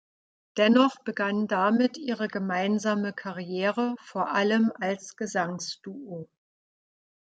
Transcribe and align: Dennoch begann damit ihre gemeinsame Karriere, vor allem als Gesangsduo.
Dennoch 0.57 0.95
begann 1.05 1.45
damit 1.47 1.95
ihre 1.99 2.27
gemeinsame 2.27 3.13
Karriere, 3.13 3.93
vor 3.99 4.31
allem 4.31 4.71
als 4.79 5.15
Gesangsduo. 5.15 6.27